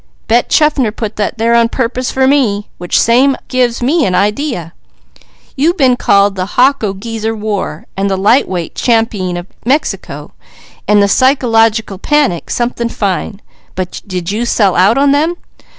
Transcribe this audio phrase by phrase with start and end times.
[0.27, 2.69] Bet Chaffner put that there on purpose for me.
[2.79, 4.73] Which same gives me an idea.
[5.55, 10.31] You been calling the Hoc de Geezer war, and the light weight champeen of Mexico,
[10.87, 13.43] and 'the psychological panic' something fine;
[13.75, 15.35] but did you sell out on them?